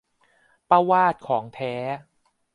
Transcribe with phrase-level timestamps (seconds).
[0.69, 1.73] ป้าวาสของแท้